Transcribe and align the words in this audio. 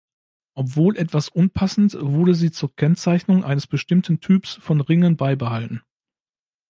Obwohl 0.55 0.97
etwas 0.97 1.29
unpassend, 1.29 1.93
wurde 1.99 2.33
sie 2.33 2.49
zur 2.51 2.75
Kennzeichnung 2.75 3.43
eines 3.43 3.67
bestimmten 3.67 4.19
Typs 4.19 4.55
von 4.55 4.81
Ringen 4.81 5.15
beibehalten. 5.15 5.83